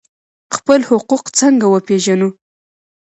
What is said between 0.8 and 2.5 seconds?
حقوق څنګه وپیژنو؟